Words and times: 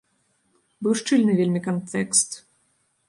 Быў 0.87 0.93
шчыльны 1.01 1.35
вельмі 1.41 1.61
кантэкст. 1.67 2.29